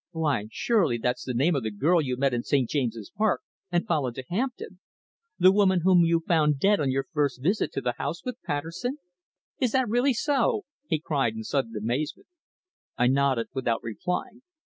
"Why, 0.13 0.45
surely 0.49 0.97
that's 0.97 1.23
the 1.25 1.35
name 1.35 1.53
of 1.55 1.61
the 1.61 1.69
girl 1.69 2.01
you 2.01 2.17
met 2.17 2.33
in 2.33 2.41
St. 2.41 2.67
James's 2.67 3.11
Park 3.15 3.41
and 3.71 3.85
followed 3.85 4.15
to 4.15 4.23
Hampton 4.31 4.79
the 5.37 5.51
woman 5.51 5.81
whom 5.81 5.99
you 6.05 6.23
found 6.27 6.57
dead 6.57 6.79
on 6.79 6.89
your 6.89 7.05
first 7.13 7.39
visit 7.43 7.71
to 7.73 7.81
the 7.81 7.93
house 7.99 8.25
with 8.25 8.41
Patterson? 8.41 8.97
Is 9.59 9.73
that 9.73 9.87
really 9.87 10.13
so?" 10.15 10.63
he 10.87 10.97
cried, 10.99 11.35
in 11.35 11.43
sudden 11.43 11.75
amazement. 11.77 12.27
I 12.97 13.05
nodded, 13.09 13.49
without 13.53 13.83
replying. 13.83 14.41